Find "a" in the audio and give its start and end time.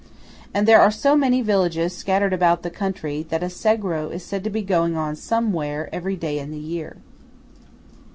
3.43-3.51